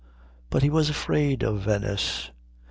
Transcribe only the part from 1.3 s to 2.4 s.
of Venice.